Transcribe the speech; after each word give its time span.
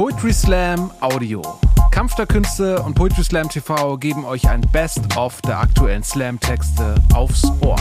Poetry 0.00 0.32
Slam 0.32 0.90
Audio. 1.00 1.42
Kampf 1.90 2.14
der 2.14 2.24
Künste 2.24 2.82
und 2.84 2.94
Poetry 2.94 3.22
Slam 3.22 3.50
TV 3.50 3.98
geben 3.98 4.24
euch 4.24 4.48
ein 4.48 4.62
Best-of 4.72 5.42
der 5.42 5.60
aktuellen 5.60 6.02
Slam-Texte 6.02 6.94
aufs 7.12 7.44
Ohr. 7.60 7.76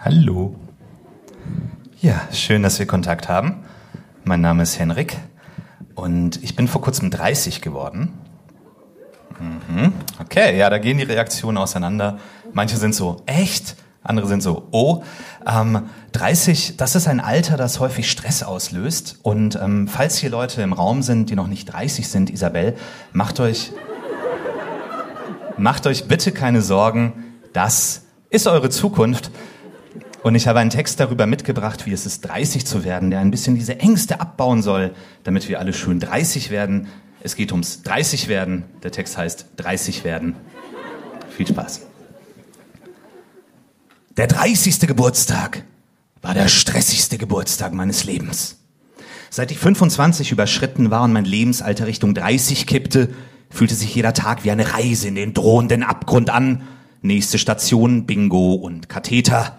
Hallo. 0.00 0.56
Ja, 2.00 2.22
schön, 2.32 2.62
dass 2.62 2.78
wir 2.78 2.86
Kontakt 2.86 3.28
haben. 3.28 3.64
Mein 4.24 4.40
Name 4.40 4.62
ist 4.62 4.78
Henrik 4.78 5.18
und 5.94 6.42
ich 6.42 6.56
bin 6.56 6.68
vor 6.68 6.80
kurzem 6.80 7.10
30 7.10 7.60
geworden. 7.60 8.14
Mhm. 9.38 9.92
Okay, 10.22 10.56
ja, 10.56 10.70
da 10.70 10.78
gehen 10.78 10.96
die 10.96 11.04
Reaktionen 11.04 11.58
auseinander. 11.58 12.18
Manche 12.54 12.78
sind 12.78 12.94
so, 12.94 13.20
echt? 13.26 13.76
Andere 14.02 14.26
sind 14.26 14.42
so, 14.42 14.68
oh. 14.72 15.02
Ähm, 15.46 15.88
30, 16.12 16.76
das 16.76 16.94
ist 16.94 17.08
ein 17.08 17.20
Alter, 17.20 17.56
das 17.56 17.80
häufig 17.80 18.10
Stress 18.10 18.42
auslöst. 18.42 19.18
Und 19.22 19.56
ähm, 19.56 19.88
falls 19.88 20.18
hier 20.18 20.30
Leute 20.30 20.62
im 20.62 20.72
Raum 20.72 21.02
sind, 21.02 21.30
die 21.30 21.36
noch 21.36 21.46
nicht 21.46 21.66
30 21.66 22.08
sind, 22.08 22.30
Isabel, 22.30 22.74
macht 23.12 23.40
euch, 23.40 23.72
macht 25.56 25.86
euch 25.86 26.08
bitte 26.08 26.32
keine 26.32 26.62
Sorgen. 26.62 27.24
Das 27.52 28.02
ist 28.30 28.46
eure 28.46 28.70
Zukunft. 28.70 29.30
Und 30.22 30.36
ich 30.36 30.46
habe 30.46 30.60
einen 30.60 30.70
Text 30.70 31.00
darüber 31.00 31.26
mitgebracht, 31.26 31.86
wie 31.86 31.92
es 31.92 32.06
ist, 32.06 32.22
30 32.22 32.64
zu 32.64 32.84
werden, 32.84 33.10
der 33.10 33.20
ein 33.20 33.32
bisschen 33.32 33.56
diese 33.56 33.80
Ängste 33.80 34.20
abbauen 34.20 34.62
soll, 34.62 34.94
damit 35.24 35.48
wir 35.48 35.58
alle 35.58 35.72
schön 35.72 35.98
30 35.98 36.50
werden. 36.50 36.88
Es 37.24 37.34
geht 37.36 37.52
ums 37.52 37.82
30 37.82 38.28
werden. 38.28 38.64
Der 38.82 38.92
Text 38.92 39.16
heißt 39.16 39.46
30 39.56 40.04
werden. 40.04 40.36
Viel 41.30 41.46
Spaß. 41.46 41.91
Der 44.18 44.26
30. 44.26 44.80
Geburtstag 44.80 45.64
war 46.20 46.34
der 46.34 46.48
stressigste 46.48 47.16
Geburtstag 47.16 47.72
meines 47.72 48.04
Lebens. 48.04 48.58
Seit 49.30 49.50
ich 49.50 49.58
25 49.58 50.32
überschritten 50.32 50.90
war 50.90 51.04
und 51.04 51.14
mein 51.14 51.24
Lebensalter 51.24 51.86
Richtung 51.86 52.12
30 52.12 52.66
kippte, 52.66 53.08
fühlte 53.48 53.74
sich 53.74 53.94
jeder 53.94 54.12
Tag 54.12 54.44
wie 54.44 54.50
eine 54.50 54.74
Reise 54.74 55.08
in 55.08 55.14
den 55.14 55.32
drohenden 55.32 55.82
Abgrund 55.82 56.28
an. 56.28 56.60
Nächste 57.00 57.38
Station, 57.38 58.04
Bingo 58.04 58.52
und 58.52 58.90
Katheter. 58.90 59.56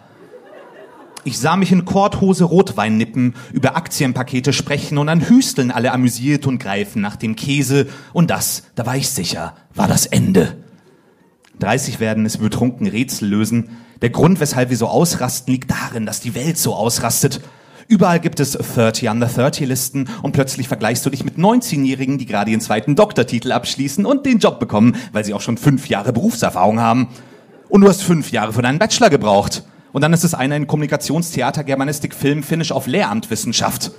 Ich 1.23 1.39
sah 1.39 1.55
mich 1.55 1.71
in 1.71 1.83
Korthose 1.83 2.43
Rotwein 2.43 2.95
nippen, 2.95 3.33
über 3.53 3.75
Aktienpakete 3.75 4.53
sprechen 4.53 4.99
und 4.99 5.09
an 5.09 5.27
Hüsteln 5.27 5.71
alle 5.71 5.91
amüsiert 5.91 6.45
und 6.45 6.59
greifen 6.59 7.01
nach 7.01 7.15
dem 7.15 7.35
Käse. 7.35 7.87
Und 8.13 8.29
das, 8.29 8.65
da 8.75 8.85
war 8.85 8.97
ich 8.97 9.09
sicher, 9.09 9.55
war 9.73 9.87
das 9.87 10.05
Ende. 10.05 10.57
30 11.57 11.99
werden 11.99 12.27
ist 12.27 12.37
betrunken 12.37 12.85
Rätsel 12.85 13.29
lösen. 13.29 13.69
Der 14.03 14.09
Grund, 14.09 14.41
weshalb 14.41 14.69
wir 14.69 14.75
so 14.75 14.87
ausrasten, 14.87 15.53
liegt 15.53 15.71
darin, 15.71 16.05
dass 16.05 16.19
die 16.19 16.35
Welt 16.35 16.57
so 16.57 16.75
ausrastet. 16.75 17.39
Überall 17.87 18.19
gibt 18.19 18.41
es 18.41 18.51
30 18.51 19.07
under 19.07 19.27
30 19.27 19.65
Listen 19.65 20.09
und 20.21 20.33
plötzlich 20.33 20.67
vergleichst 20.67 21.05
du 21.05 21.09
dich 21.09 21.23
mit 21.23 21.37
19-Jährigen, 21.37 22.17
die 22.17 22.25
gerade 22.25 22.51
ihren 22.51 22.59
zweiten 22.59 22.97
Doktortitel 22.97 23.53
abschließen 23.53 24.05
und 24.05 24.25
den 24.25 24.39
Job 24.39 24.59
bekommen, 24.59 24.97
weil 25.13 25.23
sie 25.23 25.33
auch 25.33 25.39
schon 25.39 25.57
fünf 25.57 25.87
Jahre 25.87 26.11
Berufserfahrung 26.11 26.81
haben. 26.81 27.07
Und 27.69 27.79
du 27.79 27.87
hast 27.87 28.03
fünf 28.03 28.29
Jahre 28.33 28.51
für 28.51 28.61
deinen 28.61 28.77
Bachelor 28.77 29.09
gebraucht. 29.09 29.63
Und 29.93 30.01
dann 30.01 30.11
ist 30.11 30.25
es 30.25 30.33
einer 30.33 30.57
in 30.57 30.67
Kommunikationstheater, 30.67 31.63
Germanistik, 31.63 32.13
Film, 32.13 32.43
Finish 32.43 32.73
auf 32.73 32.87
Lehramtwissenschaft. 32.87 33.91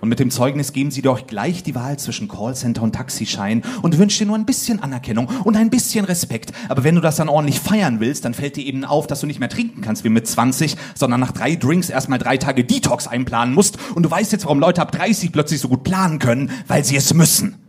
Und 0.00 0.08
mit 0.08 0.20
dem 0.20 0.30
Zeugnis 0.30 0.72
geben 0.72 0.90
sie 0.90 1.02
doch 1.02 1.26
gleich 1.26 1.62
die 1.62 1.74
Wahl 1.74 1.98
zwischen 1.98 2.28
Callcenter 2.28 2.82
und 2.82 2.94
Taxischein 2.94 3.62
und 3.82 3.98
wünschen 3.98 4.24
dir 4.24 4.26
nur 4.26 4.36
ein 4.36 4.46
bisschen 4.46 4.82
Anerkennung 4.82 5.28
und 5.44 5.56
ein 5.56 5.70
bisschen 5.70 6.04
Respekt. 6.04 6.52
Aber 6.68 6.84
wenn 6.84 6.94
du 6.94 7.00
das 7.00 7.16
dann 7.16 7.28
ordentlich 7.28 7.60
feiern 7.60 8.00
willst, 8.00 8.24
dann 8.24 8.34
fällt 8.34 8.56
dir 8.56 8.64
eben 8.64 8.84
auf, 8.84 9.06
dass 9.06 9.20
du 9.20 9.26
nicht 9.26 9.40
mehr 9.40 9.48
trinken 9.48 9.80
kannst 9.80 10.04
wie 10.04 10.08
mit 10.08 10.26
20, 10.26 10.76
sondern 10.94 11.20
nach 11.20 11.32
drei 11.32 11.56
Drinks 11.56 11.90
erstmal 11.90 12.18
drei 12.18 12.36
Tage 12.36 12.64
Detox 12.64 13.06
einplanen 13.06 13.54
musst. 13.54 13.78
Und 13.94 14.04
du 14.04 14.10
weißt 14.10 14.32
jetzt, 14.32 14.44
warum 14.44 14.60
Leute 14.60 14.82
ab 14.82 14.92
30 14.92 15.32
plötzlich 15.32 15.60
so 15.60 15.68
gut 15.68 15.84
planen 15.84 16.18
können, 16.18 16.50
weil 16.66 16.84
sie 16.84 16.96
es 16.96 17.12
müssen. 17.14 17.67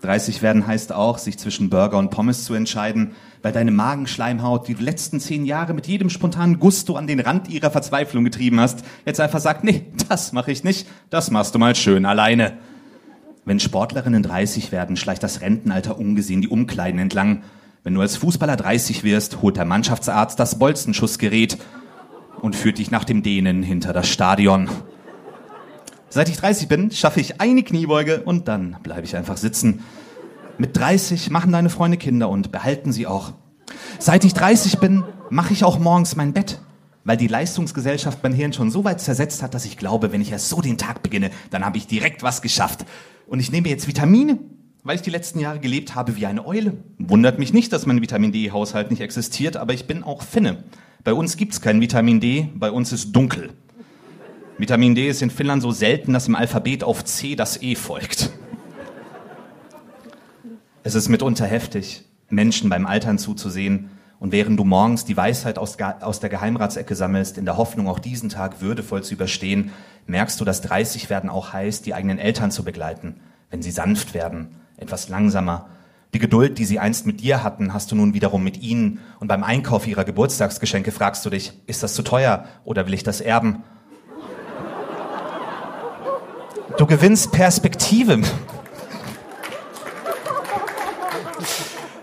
30 0.00 0.42
werden 0.42 0.66
heißt 0.66 0.92
auch, 0.92 1.18
sich 1.18 1.38
zwischen 1.38 1.70
Burger 1.70 1.98
und 1.98 2.10
Pommes 2.10 2.44
zu 2.44 2.54
entscheiden, 2.54 3.12
weil 3.42 3.52
deine 3.52 3.72
Magenschleimhaut, 3.72 4.68
die 4.68 4.74
du 4.74 4.82
letzten 4.82 5.18
zehn 5.18 5.44
Jahre 5.44 5.74
mit 5.74 5.86
jedem 5.86 6.08
spontanen 6.08 6.58
Gusto 6.60 6.94
an 6.96 7.06
den 7.06 7.20
Rand 7.20 7.48
ihrer 7.48 7.70
Verzweiflung 7.70 8.24
getrieben 8.24 8.60
hast, 8.60 8.84
jetzt 9.04 9.20
einfach 9.20 9.40
sagt, 9.40 9.64
nee, 9.64 9.86
das 10.08 10.32
mache 10.32 10.52
ich 10.52 10.62
nicht, 10.62 10.86
das 11.10 11.30
machst 11.30 11.54
du 11.54 11.58
mal 11.58 11.74
schön 11.74 12.06
alleine. 12.06 12.58
Wenn 13.44 13.60
Sportlerinnen 13.60 14.22
30 14.22 14.72
werden, 14.72 14.96
schleicht 14.96 15.22
das 15.22 15.40
Rentenalter 15.40 15.98
ungesehen 15.98 16.42
die 16.42 16.48
Umkleiden 16.48 17.00
entlang. 17.00 17.42
Wenn 17.82 17.94
du 17.94 18.00
als 18.00 18.16
Fußballer 18.18 18.56
30 18.56 19.04
wirst, 19.04 19.40
holt 19.40 19.56
der 19.56 19.64
Mannschaftsarzt 19.64 20.38
das 20.38 20.58
Bolzenschussgerät 20.58 21.58
und 22.40 22.54
führt 22.54 22.78
dich 22.78 22.90
nach 22.90 23.04
dem 23.04 23.22
Dehnen 23.22 23.62
hinter 23.62 23.92
das 23.92 24.08
Stadion. 24.08 24.68
Seit 26.10 26.30
ich 26.30 26.38
30 26.38 26.68
bin, 26.68 26.90
schaffe 26.90 27.20
ich 27.20 27.40
eine 27.40 27.62
Kniebeuge 27.62 28.22
und 28.22 28.48
dann 28.48 28.78
bleibe 28.82 29.04
ich 29.04 29.14
einfach 29.14 29.36
sitzen. 29.36 29.84
Mit 30.56 30.74
30 30.76 31.30
machen 31.30 31.52
deine 31.52 31.68
Freunde 31.68 31.98
Kinder 31.98 32.30
und 32.30 32.50
behalten 32.50 32.92
sie 32.92 33.06
auch. 33.06 33.34
Seit 33.98 34.24
ich 34.24 34.32
30 34.32 34.78
bin, 34.78 35.04
mache 35.28 35.52
ich 35.52 35.64
auch 35.64 35.78
morgens 35.78 36.16
mein 36.16 36.32
Bett, 36.32 36.60
weil 37.04 37.18
die 37.18 37.26
Leistungsgesellschaft 37.26 38.22
mein 38.22 38.32
Hirn 38.32 38.54
schon 38.54 38.70
so 38.70 38.84
weit 38.84 39.02
zersetzt 39.02 39.42
hat, 39.42 39.52
dass 39.52 39.66
ich 39.66 39.76
glaube, 39.76 40.10
wenn 40.10 40.22
ich 40.22 40.32
erst 40.32 40.48
so 40.48 40.62
den 40.62 40.78
Tag 40.78 41.02
beginne, 41.02 41.30
dann 41.50 41.64
habe 41.64 41.76
ich 41.76 41.86
direkt 41.86 42.22
was 42.22 42.40
geschafft. 42.40 42.86
Und 43.26 43.40
ich 43.40 43.52
nehme 43.52 43.68
jetzt 43.68 43.86
Vitamine, 43.86 44.38
weil 44.84 44.96
ich 44.96 45.02
die 45.02 45.10
letzten 45.10 45.40
Jahre 45.40 45.60
gelebt 45.60 45.94
habe 45.94 46.16
wie 46.16 46.24
eine 46.24 46.46
Eule. 46.46 46.78
Wundert 46.98 47.38
mich 47.38 47.52
nicht, 47.52 47.70
dass 47.74 47.84
mein 47.84 48.00
Vitamin 48.00 48.32
D-Haushalt 48.32 48.90
nicht 48.90 49.02
existiert, 49.02 49.58
aber 49.58 49.74
ich 49.74 49.86
bin 49.86 50.02
auch 50.02 50.22
Finne. 50.22 50.64
Bei 51.04 51.12
uns 51.12 51.36
gibt's 51.36 51.60
kein 51.60 51.82
Vitamin 51.82 52.18
D, 52.18 52.48
bei 52.54 52.70
uns 52.70 52.92
ist 52.92 53.12
dunkel. 53.12 53.50
Vitamin 54.58 54.96
D 54.96 55.08
ist 55.08 55.22
in 55.22 55.30
Finnland 55.30 55.62
so 55.62 55.70
selten, 55.70 56.12
dass 56.12 56.26
im 56.26 56.34
Alphabet 56.34 56.82
auf 56.82 57.04
C 57.04 57.36
das 57.36 57.62
E 57.62 57.76
folgt. 57.76 58.30
Es 60.82 60.96
ist 60.96 61.08
mitunter 61.08 61.46
heftig, 61.46 62.04
Menschen 62.28 62.68
beim 62.68 62.84
Altern 62.84 63.18
zuzusehen 63.18 63.90
und 64.18 64.32
während 64.32 64.58
du 64.58 64.64
morgens 64.64 65.04
die 65.04 65.16
Weisheit 65.16 65.58
aus, 65.58 65.76
aus 66.00 66.18
der 66.18 66.28
Geheimratsecke 66.28 66.96
sammelst, 66.96 67.38
in 67.38 67.44
der 67.44 67.56
Hoffnung, 67.56 67.86
auch 67.86 68.00
diesen 68.00 68.30
Tag 68.30 68.60
würdevoll 68.60 69.04
zu 69.04 69.14
überstehen, 69.14 69.70
merkst 70.06 70.40
du, 70.40 70.44
dass 70.44 70.60
30 70.62 71.08
werden 71.08 71.30
auch 71.30 71.52
heißt, 71.52 71.86
die 71.86 71.94
eigenen 71.94 72.18
Eltern 72.18 72.50
zu 72.50 72.64
begleiten, 72.64 73.20
wenn 73.50 73.62
sie 73.62 73.70
sanft 73.70 74.12
werden, 74.12 74.56
etwas 74.76 75.08
langsamer. 75.08 75.68
Die 76.14 76.18
Geduld, 76.18 76.58
die 76.58 76.64
sie 76.64 76.80
einst 76.80 77.06
mit 77.06 77.20
dir 77.20 77.44
hatten, 77.44 77.74
hast 77.74 77.92
du 77.92 77.94
nun 77.94 78.12
wiederum 78.12 78.42
mit 78.42 78.60
ihnen. 78.60 78.98
Und 79.20 79.28
beim 79.28 79.44
Einkauf 79.44 79.86
ihrer 79.86 80.04
Geburtstagsgeschenke 80.04 80.90
fragst 80.90 81.24
du 81.24 81.30
dich, 81.30 81.52
ist 81.66 81.84
das 81.84 81.94
zu 81.94 82.02
teuer 82.02 82.46
oder 82.64 82.86
will 82.86 82.94
ich 82.94 83.04
das 83.04 83.20
erben? 83.20 83.62
Du 86.78 86.86
gewinnst 86.86 87.32
Perspektive. 87.32 88.20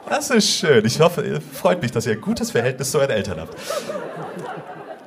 Das 0.10 0.30
ist 0.30 0.50
schön. 0.50 0.86
Ich 0.86 1.00
hoffe, 1.00 1.42
freut 1.54 1.82
mich, 1.82 1.92
dass 1.92 2.06
ihr 2.06 2.12
ein 2.12 2.22
gutes 2.22 2.52
Verhältnis 2.52 2.92
zu 2.92 3.00
euren 3.00 3.12
Eltern 3.12 3.40
habt. 3.40 3.56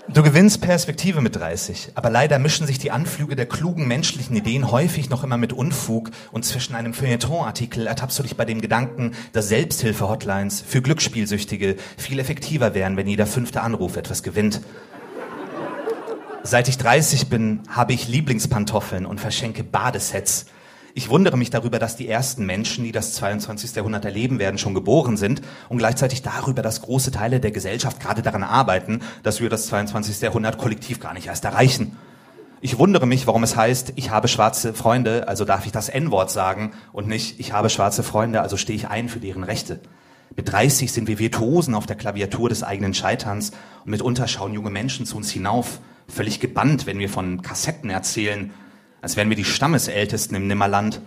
Du 0.08 0.22
gewinnst 0.22 0.62
Perspektive 0.62 1.20
mit 1.20 1.36
30, 1.36 1.90
aber 1.94 2.08
leider 2.08 2.38
mischen 2.38 2.66
sich 2.66 2.78
die 2.78 2.90
Anflüge 2.90 3.36
der 3.36 3.44
klugen 3.44 3.86
menschlichen 3.86 4.34
Ideen 4.34 4.70
häufig 4.70 5.10
noch 5.10 5.22
immer 5.22 5.36
mit 5.36 5.52
Unfug 5.52 6.12
und 6.32 6.46
zwischen 6.46 6.74
einem 6.74 6.94
Feuilleton-Artikel 6.94 7.86
ertappst 7.86 8.18
du 8.18 8.22
dich 8.22 8.38
bei 8.38 8.46
dem 8.46 8.62
Gedanken, 8.62 9.12
dass 9.34 9.48
Selbsthilfe-Hotlines 9.48 10.64
für 10.66 10.80
Glücksspielsüchtige 10.80 11.76
viel 11.98 12.18
effektiver 12.20 12.72
wären, 12.72 12.96
wenn 12.96 13.06
jeder 13.06 13.26
fünfte 13.26 13.60
Anruf 13.60 13.98
etwas 13.98 14.22
gewinnt. 14.22 14.62
Seit 16.48 16.66
ich 16.66 16.78
30 16.78 17.28
bin, 17.28 17.60
habe 17.68 17.92
ich 17.92 18.08
Lieblingspantoffeln 18.08 19.04
und 19.04 19.20
verschenke 19.20 19.62
Badesets. 19.62 20.46
Ich 20.94 21.10
wundere 21.10 21.36
mich 21.36 21.50
darüber, 21.50 21.78
dass 21.78 21.96
die 21.96 22.08
ersten 22.08 22.46
Menschen, 22.46 22.84
die 22.84 22.90
das 22.90 23.12
22. 23.12 23.74
Jahrhundert 23.76 24.06
erleben 24.06 24.38
werden, 24.38 24.56
schon 24.56 24.72
geboren 24.72 25.18
sind 25.18 25.42
und 25.68 25.76
gleichzeitig 25.76 26.22
darüber, 26.22 26.62
dass 26.62 26.80
große 26.80 27.10
Teile 27.10 27.40
der 27.40 27.50
Gesellschaft 27.50 28.00
gerade 28.00 28.22
daran 28.22 28.44
arbeiten, 28.44 29.02
dass 29.22 29.42
wir 29.42 29.50
das 29.50 29.66
22. 29.66 30.22
Jahrhundert 30.22 30.56
kollektiv 30.56 31.00
gar 31.00 31.12
nicht 31.12 31.26
erst 31.26 31.44
erreichen. 31.44 31.98
Ich 32.62 32.78
wundere 32.78 33.06
mich, 33.06 33.26
warum 33.26 33.42
es 33.42 33.54
heißt, 33.54 33.92
ich 33.96 34.08
habe 34.08 34.26
schwarze 34.26 34.72
Freunde, 34.72 35.28
also 35.28 35.44
darf 35.44 35.66
ich 35.66 35.72
das 35.72 35.90
N-Wort 35.90 36.30
sagen 36.30 36.72
und 36.94 37.08
nicht, 37.08 37.40
ich 37.40 37.52
habe 37.52 37.68
schwarze 37.68 38.02
Freunde, 38.02 38.40
also 38.40 38.56
stehe 38.56 38.78
ich 38.78 38.88
ein 38.88 39.10
für 39.10 39.20
deren 39.20 39.44
Rechte. 39.44 39.80
Mit 40.34 40.50
30 40.50 40.92
sind 40.92 41.08
wir 41.08 41.18
Virtuosen 41.18 41.74
auf 41.74 41.84
der 41.84 41.96
Klaviatur 41.96 42.48
des 42.48 42.62
eigenen 42.62 42.94
Scheiterns 42.94 43.50
und 43.84 43.90
mitunter 43.90 44.26
schauen 44.28 44.54
junge 44.54 44.70
Menschen 44.70 45.04
zu 45.04 45.18
uns 45.18 45.30
hinauf, 45.30 45.80
völlig 46.08 46.40
gebannt, 46.40 46.86
wenn 46.86 46.98
wir 46.98 47.08
von 47.08 47.42
Kassetten 47.42 47.90
erzählen, 47.90 48.52
als 49.00 49.16
wären 49.16 49.28
wir 49.28 49.36
die 49.36 49.44
Stammesältesten 49.44 50.36
im 50.36 50.46
Nimmerland. 50.46 51.00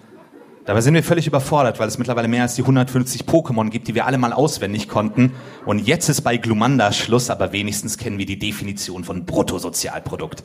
Dabei 0.65 0.81
sind 0.81 0.93
wir 0.93 1.03
völlig 1.03 1.25
überfordert, 1.25 1.79
weil 1.79 1.87
es 1.87 1.97
mittlerweile 1.97 2.27
mehr 2.27 2.43
als 2.43 2.55
die 2.55 2.61
150 2.61 3.23
Pokémon 3.23 3.69
gibt, 3.69 3.87
die 3.87 3.95
wir 3.95 4.05
alle 4.05 4.19
mal 4.19 4.31
auswendig 4.31 4.87
konnten. 4.87 5.33
Und 5.65 5.79
jetzt 5.79 6.07
ist 6.07 6.21
bei 6.21 6.37
Glumanda 6.37 6.91
Schluss, 6.91 7.31
aber 7.31 7.51
wenigstens 7.51 7.97
kennen 7.97 8.19
wir 8.19 8.27
die 8.27 8.37
Definition 8.37 9.03
von 9.03 9.25
Bruttosozialprodukt. 9.25 10.43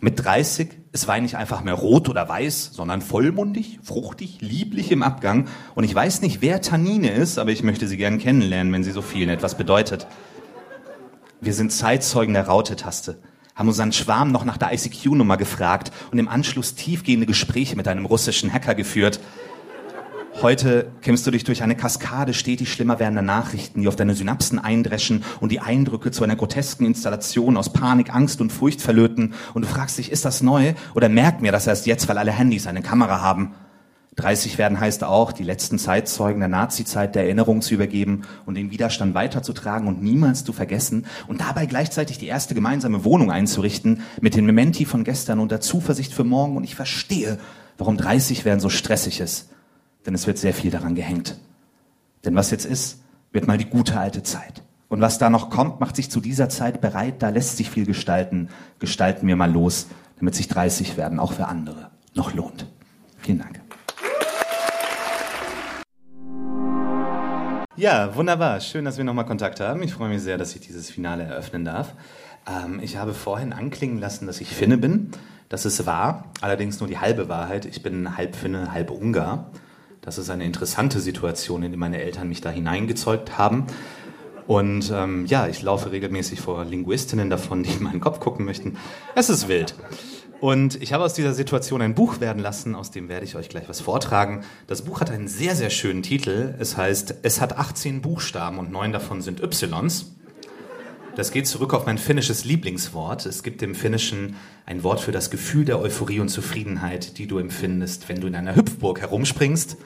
Mit 0.00 0.24
30 0.24 0.68
ist 0.92 1.08
Wein 1.08 1.24
nicht 1.24 1.36
einfach 1.36 1.64
mehr 1.64 1.74
rot 1.74 2.08
oder 2.08 2.28
weiß, 2.28 2.70
sondern 2.72 3.00
vollmundig, 3.00 3.80
fruchtig, 3.82 4.38
lieblich 4.40 4.92
im 4.92 5.02
Abgang. 5.02 5.48
Und 5.74 5.82
ich 5.82 5.94
weiß 5.94 6.20
nicht, 6.20 6.40
wer 6.40 6.60
Tannine 6.60 7.10
ist, 7.10 7.38
aber 7.38 7.50
ich 7.50 7.64
möchte 7.64 7.88
sie 7.88 7.96
gern 7.96 8.18
kennenlernen, 8.18 8.72
wenn 8.72 8.84
sie 8.84 8.92
so 8.92 9.02
vielen 9.02 9.28
etwas 9.28 9.56
bedeutet. 9.56 10.06
Wir 11.40 11.54
sind 11.54 11.72
Zeitzeugen 11.72 12.34
der 12.34 12.46
Raute-Taste, 12.46 13.18
haben 13.58 13.68
unseren 13.68 13.92
Schwarm 13.92 14.30
noch 14.30 14.44
nach 14.44 14.56
der 14.56 14.72
ICQ-Nummer 14.72 15.36
gefragt 15.36 15.90
und 16.12 16.18
im 16.18 16.28
Anschluss 16.28 16.76
tiefgehende 16.76 17.26
Gespräche 17.26 17.74
mit 17.74 17.88
einem 17.88 18.06
russischen 18.06 18.52
Hacker 18.52 18.76
geführt. 18.76 19.18
Heute 20.40 20.92
kämpfst 21.02 21.26
du 21.26 21.32
dich 21.32 21.42
durch 21.42 21.64
eine 21.64 21.74
Kaskade 21.74 22.32
stetig 22.32 22.72
schlimmer 22.72 23.00
werdender 23.00 23.22
Nachrichten, 23.22 23.80
die 23.80 23.88
auf 23.88 23.96
deine 23.96 24.14
Synapsen 24.14 24.60
eindreschen 24.60 25.24
und 25.40 25.50
die 25.50 25.58
Eindrücke 25.58 26.12
zu 26.12 26.22
einer 26.22 26.36
grotesken 26.36 26.86
Installation 26.86 27.56
aus 27.56 27.72
Panik, 27.72 28.14
Angst 28.14 28.40
und 28.40 28.52
Furcht 28.52 28.80
verlöten. 28.80 29.34
Und 29.54 29.62
du 29.62 29.68
fragst 29.68 29.98
dich, 29.98 30.12
ist 30.12 30.24
das 30.24 30.40
neu? 30.40 30.74
Oder 30.94 31.08
merkt 31.08 31.42
mir 31.42 31.50
das 31.50 31.66
erst 31.66 31.86
jetzt, 31.86 32.08
weil 32.08 32.18
alle 32.18 32.30
Handys 32.30 32.68
eine 32.68 32.82
Kamera 32.82 33.20
haben? 33.20 33.54
30 34.18 34.58
werden 34.58 34.80
heißt 34.80 35.04
auch, 35.04 35.30
die 35.30 35.44
letzten 35.44 35.78
Zeitzeugen 35.78 36.40
der 36.40 36.48
Nazizeit 36.48 37.14
der 37.14 37.22
Erinnerung 37.22 37.62
zu 37.62 37.74
übergeben 37.74 38.22
und 38.46 38.56
den 38.56 38.72
Widerstand 38.72 39.14
weiterzutragen 39.14 39.86
und 39.86 40.02
niemals 40.02 40.44
zu 40.44 40.52
vergessen 40.52 41.06
und 41.28 41.40
dabei 41.40 41.66
gleichzeitig 41.66 42.18
die 42.18 42.26
erste 42.26 42.56
gemeinsame 42.56 43.04
Wohnung 43.04 43.30
einzurichten 43.30 44.02
mit 44.20 44.34
den 44.34 44.44
Mementi 44.44 44.86
von 44.86 45.04
gestern 45.04 45.38
und 45.38 45.52
der 45.52 45.60
Zuversicht 45.60 46.12
für 46.12 46.24
morgen. 46.24 46.56
Und 46.56 46.64
ich 46.64 46.74
verstehe, 46.74 47.38
warum 47.78 47.96
30 47.96 48.44
werden 48.44 48.58
so 48.58 48.68
stressig 48.68 49.20
ist. 49.20 49.50
Denn 50.04 50.14
es 50.14 50.26
wird 50.26 50.38
sehr 50.38 50.52
viel 50.52 50.72
daran 50.72 50.96
gehängt. 50.96 51.38
Denn 52.24 52.34
was 52.34 52.50
jetzt 52.50 52.66
ist, 52.66 53.00
wird 53.30 53.46
mal 53.46 53.58
die 53.58 53.66
gute 53.66 54.00
alte 54.00 54.24
Zeit. 54.24 54.64
Und 54.88 55.00
was 55.00 55.18
da 55.18 55.30
noch 55.30 55.48
kommt, 55.48 55.78
macht 55.78 55.94
sich 55.94 56.10
zu 56.10 56.20
dieser 56.20 56.48
Zeit 56.48 56.80
bereit. 56.80 57.22
Da 57.22 57.28
lässt 57.28 57.56
sich 57.56 57.70
viel 57.70 57.86
gestalten. 57.86 58.48
Gestalten 58.80 59.28
wir 59.28 59.36
mal 59.36 59.52
los, 59.52 59.86
damit 60.18 60.34
sich 60.34 60.48
30 60.48 60.96
werden 60.96 61.20
auch 61.20 61.34
für 61.34 61.46
andere 61.46 61.90
noch 62.14 62.34
lohnt. 62.34 62.66
Vielen 63.18 63.38
Dank. 63.38 63.67
Ja, 67.78 68.16
wunderbar. 68.16 68.60
Schön, 68.60 68.84
dass 68.84 68.96
wir 68.96 69.04
nochmal 69.04 69.24
Kontakt 69.24 69.60
haben. 69.60 69.84
Ich 69.84 69.94
freue 69.94 70.08
mich 70.08 70.20
sehr, 70.20 70.36
dass 70.36 70.52
ich 70.52 70.60
dieses 70.60 70.90
Finale 70.90 71.22
eröffnen 71.22 71.64
darf. 71.64 71.94
Ähm, 72.44 72.80
ich 72.82 72.96
habe 72.96 73.14
vorhin 73.14 73.52
anklingen 73.52 74.00
lassen, 74.00 74.26
dass 74.26 74.40
ich 74.40 74.48
Finne 74.48 74.78
bin. 74.78 75.12
Das 75.48 75.64
ist 75.64 75.86
wahr, 75.86 76.24
allerdings 76.40 76.80
nur 76.80 76.88
die 76.88 76.98
halbe 76.98 77.28
Wahrheit. 77.28 77.66
Ich 77.66 77.80
bin 77.80 78.16
halb 78.16 78.34
Finne, 78.34 78.72
halb 78.72 78.90
Ungar. 78.90 79.52
Das 80.00 80.18
ist 80.18 80.28
eine 80.28 80.42
interessante 80.42 80.98
Situation, 80.98 81.62
in 81.62 81.70
die 81.70 81.76
meine 81.76 82.02
Eltern 82.02 82.28
mich 82.28 82.40
da 82.40 82.50
hineingezeugt 82.50 83.38
haben. 83.38 83.68
Und 84.48 84.90
ähm, 84.92 85.26
ja, 85.26 85.46
ich 85.46 85.62
laufe 85.62 85.92
regelmäßig 85.92 86.40
vor 86.40 86.64
Linguistinnen 86.64 87.30
davon, 87.30 87.62
die 87.62 87.70
in 87.70 87.84
meinen 87.84 88.00
Kopf 88.00 88.18
gucken 88.18 88.44
möchten. 88.44 88.76
Es 89.14 89.30
ist 89.30 89.46
wild. 89.46 89.76
Und 90.40 90.80
ich 90.80 90.92
habe 90.92 91.04
aus 91.04 91.14
dieser 91.14 91.34
Situation 91.34 91.82
ein 91.82 91.94
Buch 91.94 92.20
werden 92.20 92.40
lassen, 92.40 92.76
aus 92.76 92.92
dem 92.92 93.08
werde 93.08 93.24
ich 93.24 93.34
euch 93.34 93.48
gleich 93.48 93.68
was 93.68 93.80
vortragen. 93.80 94.44
Das 94.68 94.82
Buch 94.82 95.00
hat 95.00 95.10
einen 95.10 95.26
sehr, 95.26 95.56
sehr 95.56 95.70
schönen 95.70 96.02
Titel. 96.02 96.54
Es 96.60 96.76
heißt, 96.76 97.16
es 97.22 97.40
hat 97.40 97.58
18 97.58 98.02
Buchstaben 98.02 98.58
und 98.58 98.70
neun 98.70 98.92
davon 98.92 99.20
sind 99.20 99.40
Ys. 99.40 100.12
Das 101.16 101.32
geht 101.32 101.48
zurück 101.48 101.74
auf 101.74 101.86
mein 101.86 101.98
finnisches 101.98 102.44
Lieblingswort. 102.44 103.26
Es 103.26 103.42
gibt 103.42 103.62
im 103.62 103.74
Finnischen 103.74 104.36
ein 104.64 104.84
Wort 104.84 105.00
für 105.00 105.10
das 105.10 105.30
Gefühl 105.30 105.64
der 105.64 105.80
Euphorie 105.80 106.20
und 106.20 106.28
Zufriedenheit, 106.28 107.18
die 107.18 107.26
du 107.26 107.38
empfindest, 107.38 108.08
wenn 108.08 108.20
du 108.20 108.28
in 108.28 108.36
einer 108.36 108.54
Hüpfburg 108.54 109.00
herumspringst. 109.00 109.76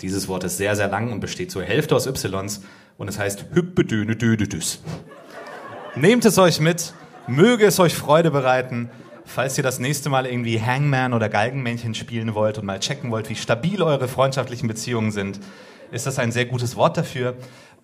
Dieses 0.00 0.26
Wort 0.26 0.42
ist 0.42 0.56
sehr, 0.56 0.74
sehr 0.74 0.88
lang 0.88 1.12
und 1.12 1.20
besteht 1.20 1.52
zur 1.52 1.62
Hälfte 1.62 1.94
aus 1.94 2.08
Ys 2.08 2.60
und 2.98 3.08
es 3.08 3.20
heißt 3.20 3.46
Hüppedöne 3.52 4.16
Dödedüs. 4.16 4.80
Nehmt 5.94 6.24
es 6.24 6.36
euch 6.38 6.58
mit, 6.58 6.94
möge 7.28 7.64
es 7.64 7.78
euch 7.78 7.94
Freude 7.94 8.32
bereiten 8.32 8.90
falls 9.32 9.56
ihr 9.56 9.64
das 9.64 9.78
nächste 9.78 10.10
Mal 10.10 10.26
irgendwie 10.26 10.60
Hangman 10.60 11.14
oder 11.14 11.28
Galgenmännchen 11.28 11.94
spielen 11.94 12.34
wollt 12.34 12.58
und 12.58 12.66
mal 12.66 12.78
checken 12.80 13.10
wollt, 13.10 13.30
wie 13.30 13.34
stabil 13.34 13.82
eure 13.82 14.06
freundschaftlichen 14.06 14.68
Beziehungen 14.68 15.10
sind, 15.10 15.40
ist 15.90 16.06
das 16.06 16.18
ein 16.18 16.32
sehr 16.32 16.44
gutes 16.44 16.76
Wort 16.76 16.96
dafür. 16.96 17.34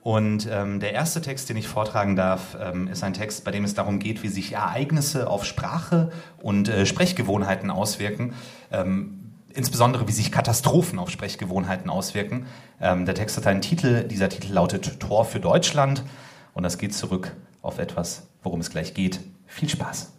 Und 0.03 0.49
ähm, 0.51 0.79
der 0.79 0.93
erste 0.93 1.21
Text, 1.21 1.49
den 1.49 1.57
ich 1.57 1.67
vortragen 1.67 2.17
darf, 2.17 2.57
ähm, 2.61 2.89
ist 2.89 3.03
ein 3.03 3.15
Text, 3.15 3.45
bei 3.45 3.51
dem 3.51 3.65
es 3.65 3.75
darum 3.75 3.99
geht, 3.99 4.23
wie 4.23 4.29
sich 4.29 4.53
Ereignisse 4.53 5.29
auf 5.29 5.45
Sprache 5.45 6.13
und 6.41 6.69
äh, 6.69 6.87
Sprechgewohnheiten 6.87 7.71
auswirken. 7.71 8.35
Ähm, 8.71 9.33
insbesondere 9.55 10.07
wie 10.07 10.13
sich 10.13 10.31
Katastrophen 10.31 10.99
auf 10.99 11.11
Sprechgewohnheiten 11.11 11.91
auswirken. 11.91 12.47
Ähm, 12.81 13.07
der 13.07 13.15
Text 13.15 13.37
hat 13.39 13.47
einen 13.47 13.63
Titel, 13.63 14.05
dieser 14.05 14.29
Titel 14.29 14.53
lautet 14.53 15.01
Tor 15.01 15.25
für 15.25 15.41
Deutschland 15.41 16.05
und 16.53 16.63
das 16.63 16.79
geht 16.79 16.95
zurück 16.95 17.35
auf 17.63 17.79
etwas, 17.79 18.29
worum 18.43 18.61
es 18.61 18.71
gleich 18.71 18.95
geht. 18.95 19.21
Viel 19.47 19.69
Spaß! 19.69 20.18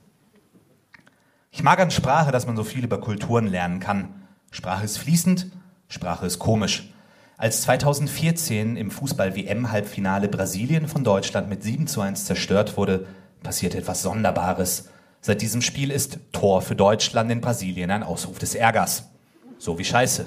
Ich 1.51 1.63
mag 1.63 1.79
an 1.79 1.91
Sprache, 1.91 2.31
dass 2.31 2.45
man 2.45 2.55
so 2.55 2.63
viel 2.63 2.83
über 2.83 3.01
Kulturen 3.01 3.47
lernen 3.47 3.79
kann. 3.79 4.27
Sprache 4.51 4.85
ist 4.85 4.97
fließend, 4.97 5.47
Sprache 5.87 6.25
ist 6.25 6.39
komisch. 6.39 6.93
Als 7.37 7.61
2014 7.61 8.75
im 8.75 8.91
Fußball-WM-Halbfinale 8.91 10.27
Brasilien 10.27 10.87
von 10.87 11.03
Deutschland 11.03 11.49
mit 11.49 11.63
7 11.63 11.87
zu 11.87 12.01
1 12.01 12.25
zerstört 12.25 12.77
wurde, 12.77 13.07
passierte 13.41 13.77
etwas 13.77 14.03
Sonderbares. 14.03 14.89
Seit 15.21 15.41
diesem 15.41 15.61
Spiel 15.61 15.91
ist 15.91 16.19
Tor 16.31 16.61
für 16.61 16.75
Deutschland 16.75 17.31
in 17.31 17.41
Brasilien 17.41 17.91
ein 17.91 18.03
Ausruf 18.03 18.39
des 18.39 18.55
Ärgers. 18.55 19.09
So 19.57 19.79
wie 19.79 19.85
Scheiße. 19.85 20.25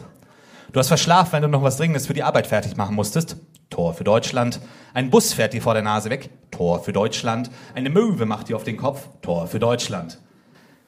Du 0.73 0.81
hast 0.81 0.89
verschlafen, 0.89 1.33
wenn 1.33 1.43
du 1.43 1.49
noch 1.49 1.63
was 1.63 1.77
Dringendes 1.77 2.07
für 2.07 2.15
die 2.15 2.23
Arbeit 2.23 2.47
fertig 2.47 2.77
machen 2.77 2.97
musstest. 2.97 3.37
Tor 3.71 3.95
für 3.95 4.05
Deutschland. 4.05 4.61
Ein 4.93 5.11
Bus 5.11 5.33
fährt 5.33 5.53
dir 5.53 5.63
vor 5.63 5.75
der 5.75 5.83
Nase 5.83 6.11
weg. 6.11 6.31
Tor 6.51 6.83
für 6.83 6.93
Deutschland. 6.93 7.51
Eine 7.75 7.91
Möwe 7.91 8.27
macht 8.27 8.49
dir 8.49 8.57
auf 8.57 8.65
den 8.65 8.77
Kopf. 8.77 9.09
Tor 9.23 9.47
für 9.47 9.59
Deutschland. 9.59 10.19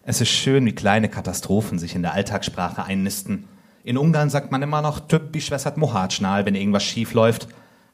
Es 0.06 0.20
ist 0.20 0.28
schön, 0.28 0.66
wie 0.66 0.74
kleine 0.74 1.08
Katastrophen 1.08 1.78
sich 1.78 1.94
in 1.94 2.02
der 2.02 2.12
Alltagssprache 2.12 2.84
einnisten. 2.84 3.44
In 3.84 3.96
Ungarn 3.96 4.28
sagt 4.28 4.52
man 4.52 4.60
immer 4.60 4.82
noch 4.82 5.00
typisch 5.00 5.50
wessert 5.50 5.78
Mohatschnal, 5.78 6.44
wenn 6.44 6.54
irgendwas 6.54 6.84
schief 6.84 7.14
läuft. 7.14 7.48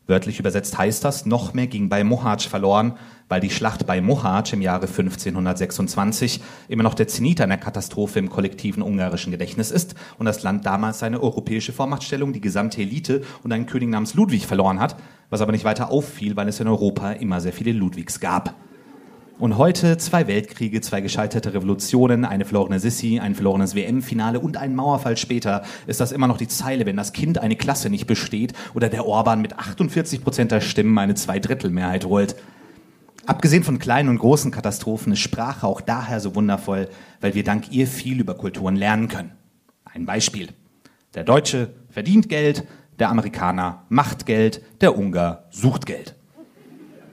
Wörtlich 0.09 0.41
übersetzt 0.41 0.77
heißt 0.77 1.05
das, 1.05 1.25
noch 1.25 1.55
mehr 1.55 1.69
ging 1.69 1.89
bei 1.89 2.03
Mohacs 2.03 2.47
verloren, 2.47 2.95
weil 3.29 3.41
die 3.41 3.51
Schlacht 3.51 3.87
bei 3.87 4.01
Mohacs 4.01 4.53
im 4.53 4.61
Jahre 4.61 4.89
1526 4.89 6.41
immer 6.67 6.83
noch 6.83 6.95
der 6.95 7.07
Zenit 7.07 7.41
einer 7.41 7.59
Katastrophe 7.59 8.19
im 8.19 8.29
kollektiven 8.29 8.83
ungarischen 8.83 9.31
Gedächtnis 9.31 9.71
ist 9.71 9.95
und 10.19 10.27
das 10.27 10.43
Land 10.43 10.67
damals 10.67 10.99
seine 10.99 11.23
europäische 11.23 11.73
Vormachtstellung, 11.73 12.33
die 12.33 12.41
gesamte 12.41 12.81
Elite 12.83 13.23
und 13.45 13.53
einen 13.53 13.67
König 13.67 13.89
namens 13.89 14.15
Ludwig 14.15 14.49
verloren 14.49 14.81
hat, 14.81 14.97
was 15.29 15.43
aber 15.43 15.53
nicht 15.53 15.65
weiter 15.65 15.93
auffiel, 15.93 16.35
weil 16.35 16.49
es 16.49 16.59
in 16.59 16.67
Europa 16.67 17.13
immer 17.13 17.41
sehr 17.41 17.53
viele 17.53 17.71
Ludwigs 17.71 18.19
gab. 18.19 18.57
Und 19.41 19.57
heute 19.57 19.97
zwei 19.97 20.27
Weltkriege, 20.27 20.83
zwei 20.83 21.01
gescheiterte 21.01 21.55
Revolutionen, 21.55 22.27
eine 22.27 22.45
verlorene 22.45 22.79
Sissi, 22.79 23.21
ein 23.21 23.35
verlorenes 23.35 23.75
WM-Finale 23.75 24.39
und 24.39 24.59
ein 24.59 24.75
Mauerfall 24.75 25.17
später 25.17 25.63
ist 25.87 25.99
das 25.99 26.13
immer 26.13 26.29
noch 26.29 26.37
die 26.37 26.47
Zeile, 26.47 26.85
wenn 26.85 26.99
das 26.99 27.15
Kind 27.15 27.39
eine 27.39 27.57
Klasse 27.57 27.89
nicht 27.89 28.07
besteht 28.07 28.53
oder 28.75 28.91
der 28.91 29.07
Orban 29.07 29.41
mit 29.41 29.59
48 29.59 30.23
Prozent 30.23 30.53
der 30.53 30.61
Stimmen 30.61 30.99
eine 30.99 31.15
Zweidrittelmehrheit 31.15 32.05
holt. 32.05 32.37
Abgesehen 33.25 33.65
von 33.65 33.79
kleinen 33.79 34.11
und 34.11 34.19
großen 34.19 34.51
Katastrophen 34.51 35.15
ist 35.15 35.21
Sprache 35.21 35.67
auch 35.67 35.81
daher 35.81 36.21
so 36.21 36.35
wundervoll, 36.35 36.91
weil 37.23 37.33
wir 37.33 37.43
dank 37.43 37.73
ihr 37.73 37.87
viel 37.87 38.21
über 38.21 38.35
Kulturen 38.35 38.77
lernen 38.77 39.09
können. 39.09 39.33
Ein 39.87 40.05
Beispiel. 40.05 40.49
Der 41.15 41.25
Deutsche 41.25 41.73
verdient 41.89 42.29
Geld, 42.29 42.67
der 42.99 43.09
Amerikaner 43.09 43.87
macht 43.89 44.27
Geld, 44.27 44.61
der 44.83 44.99
Ungar 44.99 45.45
sucht 45.49 45.87
Geld. 45.87 46.15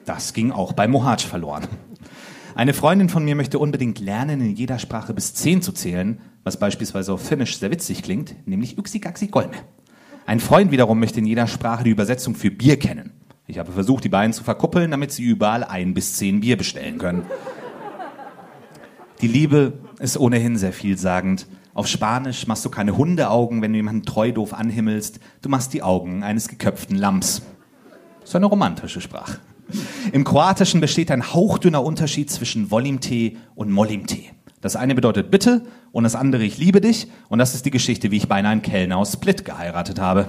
Das 0.04 0.34
ging 0.34 0.52
auch 0.52 0.74
bei 0.74 0.90
Mohatsch 0.90 1.26
verloren. 1.26 1.68
Eine 2.58 2.74
Freundin 2.74 3.08
von 3.08 3.24
mir 3.24 3.36
möchte 3.36 3.60
unbedingt 3.60 4.00
lernen, 4.00 4.42
in 4.42 4.56
jeder 4.56 4.80
Sprache 4.80 5.14
bis 5.14 5.36
zehn 5.36 5.62
zu 5.62 5.74
zählen, 5.74 6.20
was 6.44 6.58
beispielsweise 6.58 7.14
auf 7.14 7.22
Finnisch 7.22 7.60
sehr 7.60 7.70
witzig 7.70 8.02
klingt, 8.02 8.48
nämlich 8.48 8.80
Yksi 8.80 9.00
Kolme. 9.30 9.52
Ein 10.26 10.40
Freund 10.40 10.72
wiederum 10.72 11.00
möchte 11.00 11.20
in 11.20 11.28
jeder 11.28 11.46
Sprache 11.46 11.84
die 11.84 11.92
Übersetzung 11.92 12.34
für 12.34 12.50
Bier 12.50 12.80
kennen. 12.80 13.12
Ich 13.46 13.60
habe 13.60 13.72
versucht, 13.72 14.06
die 14.06 14.10
beiden 14.10 14.34
zu 14.34 14.44
verkuppeln, 14.44 14.90
damit 14.90 15.12
sie 15.12 15.22
überall 15.22 15.64
ein 15.64 15.94
bis 15.94 16.16
zehn 16.16 16.40
Bier 16.40 16.58
bestellen 16.58 16.98
können. 16.98 17.28
Die 19.22 19.28
Liebe 19.28 19.74
ist 20.00 20.18
ohnehin 20.18 20.58
sehr 20.58 20.74
vielsagend. 20.74 21.46
Auf 21.76 21.86
Spanisch 21.86 22.48
machst 22.48 22.66
du 22.66 22.72
keine 22.72 22.98
Hundeaugen, 22.98 23.62
wenn 23.62 23.72
du 23.72 23.78
jemanden 23.78 24.02
treu 24.02 24.32
doof 24.32 24.56
anhimmelst. 24.56 25.20
Du 25.44 25.50
machst 25.50 25.74
die 25.74 25.84
Augen 25.84 26.24
eines 26.24 26.48
geköpften 26.48 26.98
Lamms. 26.98 27.44
Ist 28.24 28.36
eine 28.36 28.48
romantische 28.48 29.00
Sprache. 29.00 29.38
Im 30.12 30.24
Kroatischen 30.24 30.80
besteht 30.80 31.12
ein 31.12 31.34
hauchdünner 31.34 31.84
Unterschied 31.84 32.32
zwischen 32.32 32.72
Volimte 32.72 33.34
und 33.56 33.72
Molimte. 33.72 34.20
Das 34.62 34.76
eine 34.76 34.96
bedeutet 34.96 35.30
bitte 35.30 35.64
und 35.92 36.04
das 36.04 36.16
andere 36.16 36.44
ich 36.44 36.58
liebe 36.58 36.82
dich. 36.82 37.08
Und 37.30 37.40
das 37.40 37.54
ist 37.54 37.66
die 37.66 37.72
Geschichte, 37.72 38.12
wie 38.12 38.18
ich 38.18 38.28
beinahe 38.28 38.54
einen 38.54 38.62
Kellner 38.62 38.98
aus 38.98 39.14
Split 39.14 39.46
geheiratet 39.46 40.00
habe. 40.00 40.26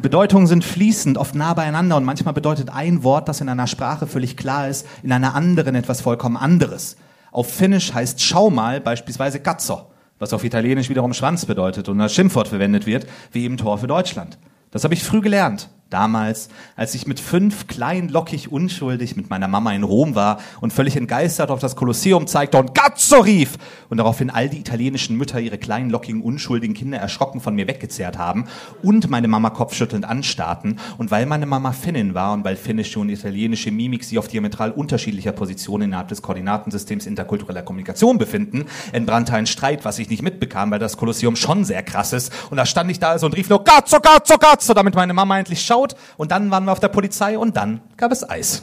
Bedeutungen 0.00 0.46
sind 0.46 0.64
fließend, 0.64 1.18
oft 1.18 1.34
nah 1.34 1.54
beieinander 1.54 1.96
und 1.96 2.04
manchmal 2.04 2.32
bedeutet 2.32 2.70
ein 2.70 3.02
Wort, 3.02 3.28
das 3.28 3.40
in 3.40 3.48
einer 3.48 3.66
Sprache 3.66 4.06
völlig 4.06 4.36
klar 4.36 4.68
ist, 4.68 4.86
in 5.02 5.10
einer 5.10 5.34
anderen 5.34 5.74
etwas 5.74 6.00
vollkommen 6.00 6.36
anderes. 6.36 6.96
Auf 7.32 7.52
Finnisch 7.52 7.92
heißt 7.92 8.22
Schau 8.22 8.48
mal 8.48 8.80
beispielsweise 8.80 9.40
Cazzo, 9.40 9.90
was 10.20 10.32
auf 10.32 10.44
Italienisch 10.44 10.88
wiederum 10.88 11.14
Schwanz 11.14 11.46
bedeutet 11.46 11.88
und 11.88 12.00
als 12.00 12.14
Schimpfwort 12.14 12.48
verwendet 12.48 12.86
wird, 12.86 13.06
wie 13.32 13.44
eben 13.44 13.56
Tor 13.56 13.78
für 13.78 13.88
Deutschland. 13.88 14.38
Das 14.70 14.84
habe 14.84 14.94
ich 14.94 15.02
früh 15.02 15.20
gelernt 15.20 15.68
Damals, 15.90 16.50
als 16.76 16.94
ich 16.94 17.06
mit 17.06 17.18
fünf 17.18 17.66
klein, 17.66 18.10
lockig, 18.10 18.52
unschuldig 18.52 19.16
mit 19.16 19.30
meiner 19.30 19.48
Mama 19.48 19.72
in 19.72 19.84
Rom 19.84 20.14
war 20.14 20.38
und 20.60 20.70
völlig 20.70 20.96
entgeistert 20.96 21.50
auf 21.50 21.60
das 21.60 21.76
Kolosseum 21.76 22.26
zeigte 22.26 22.58
und 22.58 22.74
Gazzo 22.74 23.20
rief 23.20 23.56
und 23.88 23.96
daraufhin 23.96 24.28
all 24.28 24.50
die 24.50 24.58
italienischen 24.58 25.16
Mütter 25.16 25.40
ihre 25.40 25.56
kleinen, 25.56 25.88
lockigen, 25.88 26.20
unschuldigen 26.20 26.74
Kinder 26.74 26.98
erschrocken 26.98 27.40
von 27.40 27.54
mir 27.54 27.66
weggezerrt 27.68 28.18
haben 28.18 28.48
und 28.82 29.08
meine 29.08 29.28
Mama 29.28 29.48
kopfschüttelnd 29.48 30.04
anstarrten. 30.04 30.78
Und 30.98 31.10
weil 31.10 31.24
meine 31.24 31.46
Mama 31.46 31.72
Finnin 31.72 32.12
war 32.12 32.34
und 32.34 32.44
weil 32.44 32.56
finnische 32.56 33.00
und 33.00 33.08
italienische 33.08 33.70
Mimik 33.70 34.04
sie 34.04 34.18
auf 34.18 34.28
diametral 34.28 34.72
unterschiedlicher 34.72 35.32
Positionen 35.32 35.84
innerhalb 35.84 36.08
des 36.08 36.20
Koordinatensystems 36.20 37.06
interkultureller 37.06 37.62
Kommunikation 37.62 38.18
befinden, 38.18 38.66
entbrannte 38.92 39.32
ein 39.32 39.46
Streit, 39.46 39.86
was 39.86 39.98
ich 39.98 40.10
nicht 40.10 40.22
mitbekam, 40.22 40.70
weil 40.70 40.80
das 40.80 40.98
Kolosseum 40.98 41.34
schon 41.34 41.64
sehr 41.64 41.82
krass 41.82 42.12
ist. 42.12 42.30
Und 42.50 42.58
da 42.58 42.66
stand 42.66 42.90
ich 42.90 43.00
da 43.00 43.08
also 43.08 43.24
und 43.24 43.34
rief 43.34 43.48
nur 43.48 43.64
Gazzo, 43.64 44.00
Gazzo, 44.00 44.36
Gazzo, 44.36 44.74
damit 44.74 44.94
meine 44.94 45.14
Mama 45.14 45.38
endlich 45.38 45.62
schaut 45.62 45.77
geschaut 45.78 45.96
und 46.16 46.30
dann 46.30 46.50
waren 46.50 46.64
wir 46.64 46.72
auf 46.72 46.80
der 46.80 46.88
Polizei 46.88 47.38
und 47.38 47.56
dann 47.56 47.80
gab 47.96 48.12
es 48.12 48.28
Eis. 48.28 48.62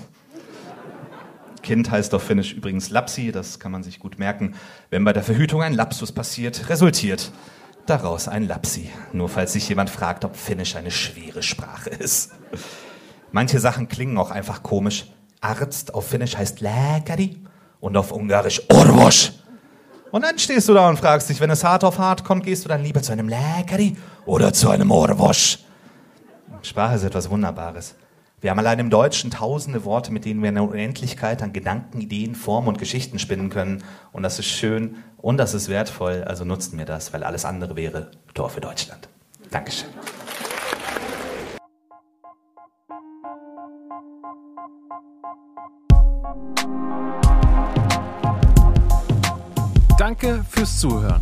Kind 1.61 1.89
heißt 1.89 2.13
auf 2.13 2.21
Finnisch 2.21 2.53
übrigens 2.53 2.91
Lapsi, 2.91 3.31
das 3.31 3.59
kann 3.59 3.71
man 3.71 3.81
sich 3.81 3.99
gut 3.99 4.19
merken. 4.19 4.55
Wenn 4.91 5.03
bei 5.03 5.13
der 5.13 5.23
Verhütung 5.23 5.63
ein 5.63 5.73
Lapsus 5.73 6.11
passiert, 6.11 6.69
resultiert 6.69 7.31
daraus 7.87 8.27
ein 8.27 8.47
Lapsi. 8.47 8.91
Nur 9.13 9.29
falls 9.29 9.53
sich 9.53 9.67
jemand 9.67 9.89
fragt, 9.89 10.25
ob 10.25 10.35
Finnisch 10.35 10.75
eine 10.75 10.91
schwere 10.91 11.41
Sprache 11.41 11.89
ist. 11.89 12.31
Manche 13.31 13.59
Sachen 13.59 13.87
klingen 13.87 14.17
auch 14.17 14.29
einfach 14.29 14.61
komisch. 14.61 15.07
Arzt 15.41 15.93
auf 15.93 16.07
Finnisch 16.07 16.37
heißt 16.37 16.61
Läkari 16.61 17.37
und 17.79 17.97
auf 17.97 18.11
Ungarisch 18.11 18.61
Orvos. 18.69 19.33
Und 20.11 20.23
dann 20.23 20.37
stehst 20.37 20.69
du 20.69 20.73
da 20.75 20.87
und 20.87 20.97
fragst 20.97 21.29
dich, 21.29 21.39
wenn 21.41 21.49
es 21.49 21.63
hart 21.63 21.83
auf 21.83 21.97
hart 21.97 22.23
kommt, 22.23 22.45
gehst 22.45 22.63
du 22.63 22.69
dann 22.69 22.83
lieber 22.83 23.01
zu 23.01 23.11
einem 23.11 23.27
Läkari 23.27 23.97
oder 24.25 24.53
zu 24.53 24.69
einem 24.69 24.91
Orvos? 24.91 25.65
Sprache 26.65 26.95
ist 26.95 27.03
etwas 27.03 27.29
Wunderbares. 27.29 27.95
Wir 28.41 28.49
haben 28.49 28.59
allein 28.59 28.79
im 28.79 28.89
Deutschen 28.89 29.31
tausende 29.31 29.85
Worte, 29.85 30.11
mit 30.11 30.25
denen 30.25 30.41
wir 30.41 30.49
eine 30.49 30.63
Unendlichkeit 30.63 31.41
an 31.41 31.53
Gedanken, 31.53 32.01
Ideen, 32.01 32.35
Formen 32.35 32.67
und 32.67 32.79
Geschichten 32.79 33.19
spinnen 33.19 33.49
können. 33.49 33.83
Und 34.11 34.23
das 34.23 34.39
ist 34.39 34.47
schön 34.47 34.97
und 35.17 35.37
das 35.37 35.53
ist 35.53 35.69
wertvoll. 35.69 36.23
Also 36.23 36.43
nutzen 36.43 36.77
wir 36.77 36.85
das, 36.85 37.13
weil 37.13 37.23
alles 37.23 37.45
andere 37.45 37.75
wäre 37.75 38.11
Tor 38.33 38.49
für 38.49 38.61
Deutschland. 38.61 39.07
Dankeschön. 39.51 39.89
Danke 49.97 50.43
fürs 50.49 50.79
Zuhören. 50.79 51.21